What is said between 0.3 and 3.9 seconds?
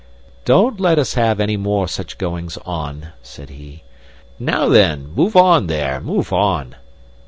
"Don't let us have any more such goings on," said he.